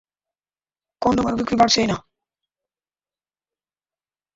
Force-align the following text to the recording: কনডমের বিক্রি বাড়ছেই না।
কনডমের 1.01 1.35
বিক্রি 1.35 1.55
বাড়ছেই 1.57 1.87
না। 1.87 1.97